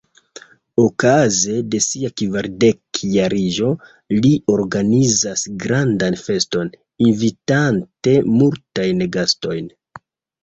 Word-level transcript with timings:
Okaze 0.83 1.57
de 1.73 1.79
sia 1.87 2.09
kvardekjariĝo 2.21 3.67
li 4.23 4.31
organizas 4.53 5.43
grandan 5.65 6.17
feston, 6.21 6.71
invitante 7.09 8.15
multajn 8.41 9.05
gastojn. 9.17 9.69